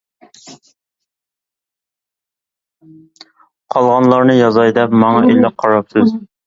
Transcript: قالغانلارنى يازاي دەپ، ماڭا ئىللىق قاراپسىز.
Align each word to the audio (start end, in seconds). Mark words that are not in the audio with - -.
قالغانلارنى 3.75 4.41
يازاي 4.43 4.79
دەپ، 4.81 5.01
ماڭا 5.05 5.25
ئىللىق 5.31 5.61
قاراپسىز. 5.63 6.21